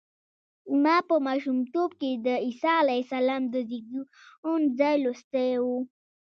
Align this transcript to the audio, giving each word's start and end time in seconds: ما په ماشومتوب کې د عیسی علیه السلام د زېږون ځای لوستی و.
ما 0.83 0.97
په 1.07 1.15
ماشومتوب 1.27 1.89
کې 1.99 2.11
د 2.25 2.27
عیسی 2.45 2.71
علیه 2.81 3.01
السلام 3.05 3.43
د 3.53 3.55
زېږون 3.69 4.61
ځای 4.79 4.95
لوستی 5.03 5.51
و. 5.63 5.65